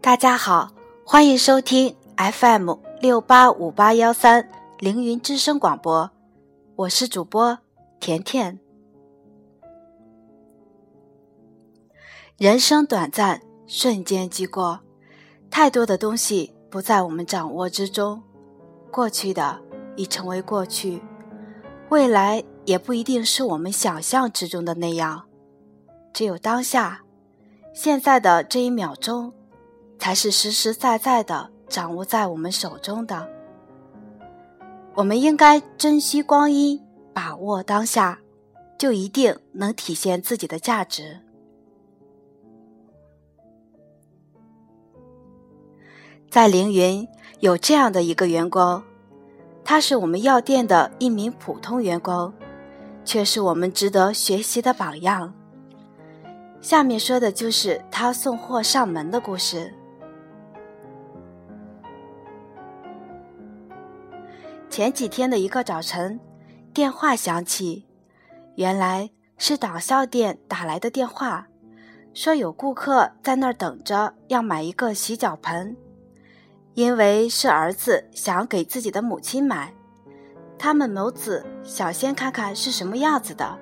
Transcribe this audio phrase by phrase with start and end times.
[0.00, 0.70] 大家好，
[1.04, 4.48] 欢迎收听 FM 六八五八幺三
[4.78, 6.10] 凌云之声广播，
[6.76, 7.58] 我是主播
[8.00, 8.58] 甜甜。
[12.36, 14.80] 人生短暂，瞬间即过，
[15.50, 18.22] 太多的东西不在我们掌握之中，
[18.90, 19.60] 过去的
[19.96, 21.00] 已成为过去，
[21.88, 25.24] 未来也不一定是我们想象之中的那样，
[26.12, 27.02] 只有当下，
[27.72, 29.32] 现在的这一秒钟。
[30.04, 33.26] 才是实实在在的掌握在我们手中的。
[34.94, 36.78] 我们应该珍惜光阴，
[37.14, 38.18] 把握当下，
[38.76, 41.20] 就一定能体现自己的价值。
[46.28, 47.08] 在凌云
[47.40, 48.82] 有这样的一个员工，
[49.64, 52.30] 他是我们药店的一名普通员工，
[53.06, 55.32] 却是我们值得学习的榜样。
[56.60, 59.72] 下面说的就是他送货上门的故事。
[64.74, 66.18] 前几天的一个早晨，
[66.72, 67.86] 电话响起，
[68.56, 69.08] 原来
[69.38, 71.46] 是党校店打来的电话，
[72.12, 75.76] 说有顾客在那儿等着要买一个洗脚盆，
[76.72, 79.72] 因为是儿子想给自己的母亲买，
[80.58, 83.56] 他们母子想先看看是什么样子的。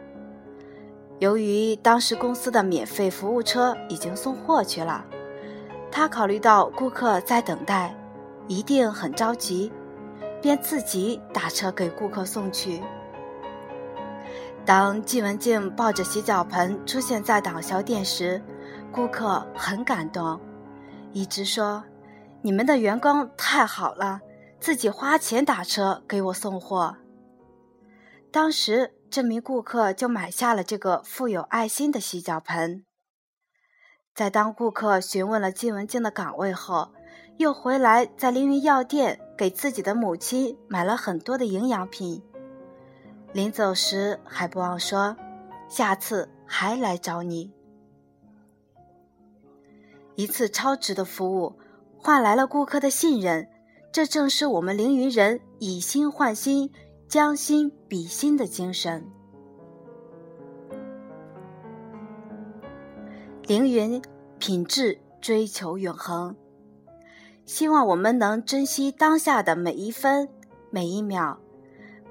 [1.19, 5.05] 由于当时公司的免费服务车已经送货去了，
[5.91, 7.95] 他考虑到顾客在等待，
[8.49, 9.71] 一定很着急。
[10.43, 12.83] 便自己打车给顾客送去。
[14.67, 18.43] 当季文静抱着洗脚盆出现在党销店时，
[18.93, 20.39] 顾客很感动，
[21.13, 21.83] 一直说
[22.43, 24.21] ：“你们的员工太好了，
[24.61, 26.97] 自己花钱打车给我送货。”
[28.31, 32.85] 当时，这名顾客就买下了这个富有爱心的洗脚盆。
[34.15, 36.93] 在当顾客询问了季文静的岗位后，
[37.39, 42.23] 又回来在凌云药店给自己的母亲买了很多的营养品，
[43.33, 45.17] 临走时还不忘说
[45.69, 47.51] ：“下次还来找你。”
[50.15, 51.59] 一次超值的服务
[51.99, 53.49] 换来了顾客的信任，
[53.91, 56.71] 这正是我们凌云人以心换心、
[57.09, 59.05] 将心比心的精神。
[63.49, 64.01] 凌云
[64.39, 66.37] 品质追求永恒。
[67.45, 70.29] 希望我们能珍惜当下的每一分
[70.71, 71.37] 每一秒，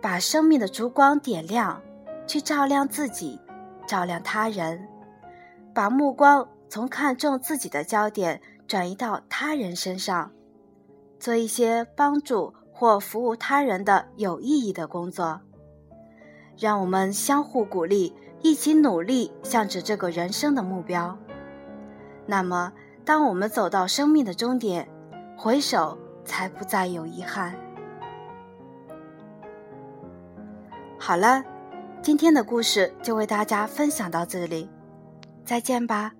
[0.02, 1.81] 把生命的烛光点亮，
[2.28, 3.40] 去照亮自己，
[3.88, 4.88] 照亮他人，
[5.74, 10.31] 把目光从看重自己的焦点转移到他人身上，
[11.19, 15.42] 做一些帮助或服务他人的有意义的工作。
[16.58, 21.18] 让我们相互鼓励，一起努力，向着这个人生的目标。
[22.28, 24.88] 那么，当我们走到生命的终点，
[25.44, 27.56] 回首，才不再有遗憾。
[31.00, 31.44] 好了，
[32.00, 34.69] 今天的故事就为大家分享到这里，
[35.44, 36.13] 再见吧。